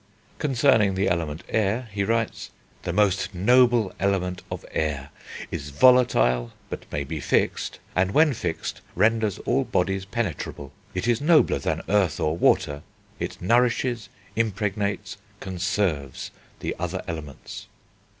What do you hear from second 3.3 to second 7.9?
noble Element of Air... is volatile, but may be fixed,